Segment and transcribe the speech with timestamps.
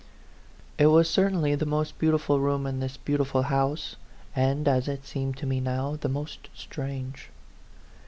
[0.79, 3.97] It was certainly the most beautiful room in this beautiful house,
[4.35, 7.29] and, as it seemed to me now, the most strange.